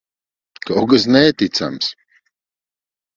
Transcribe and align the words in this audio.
Kaut 0.65 0.87
kas 0.91 1.05
neticams! 1.13 1.85